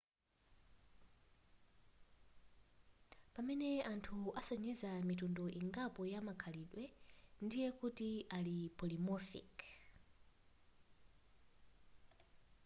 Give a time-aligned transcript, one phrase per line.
[3.33, 6.83] pamene anthu asonyeza mitundu ingapo ya makhalidwe
[7.45, 9.55] ndiye kuti ali polymorphic